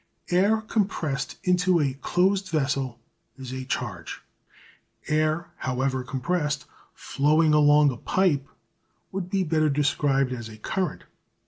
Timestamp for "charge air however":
3.65-6.03